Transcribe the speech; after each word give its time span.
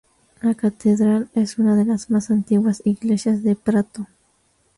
La 0.41 0.55
catedral 0.55 1.29
es 1.35 1.59
una 1.59 1.75
de 1.75 1.85
las 1.85 2.09
más 2.09 2.31
antiguas 2.31 2.81
iglesias 2.85 3.43
de 3.43 3.55
Prato. 3.55 4.07